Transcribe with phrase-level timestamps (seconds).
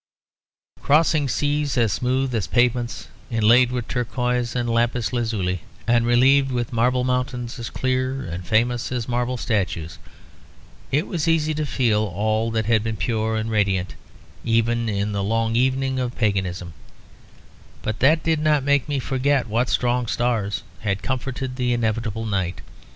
[0.81, 6.73] Crossing seas as smooth as pavements inlaid with turquoise and lapis lazuli, and relieved with
[6.73, 9.99] marble mountains as clear and famous as marble statues,
[10.91, 13.93] it was easy to feel all that had been pure and radiant
[14.43, 16.73] even in the long evening of paganism;
[17.83, 22.61] but that did not make me forget what strong stars had comforted the inevitable night.